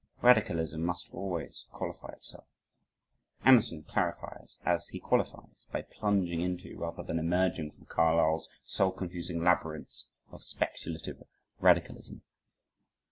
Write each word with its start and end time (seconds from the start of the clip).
Radicalism 0.23 0.81
must 0.83 1.11
always 1.13 1.67
qualify 1.71 2.07
itself. 2.13 2.47
Emerson 3.45 3.83
clarifies 3.83 4.57
as 4.65 4.87
he 4.87 4.99
qualifies, 4.99 5.67
by 5.71 5.83
plunging 5.83 6.41
into, 6.41 6.75
rather 6.75 7.03
than 7.03 7.19
"emerging 7.19 7.69
from 7.69 7.85
Carlyle's 7.85 8.49
soul 8.63 8.89
confusing 8.91 9.43
labyrinths 9.43 10.09
of 10.31 10.41
speculative 10.41 11.21
radicalism." 11.59 12.23